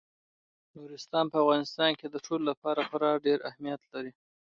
نورستان 0.77 1.25
په 1.31 1.37
افغانستان 1.43 1.91
کې 1.99 2.07
د 2.09 2.15
ټولو 2.25 2.43
لپاره 2.51 2.85
خورا 2.89 3.11
ډېر 3.25 3.39
اهمیت 3.49 3.81
لري. 3.93 4.11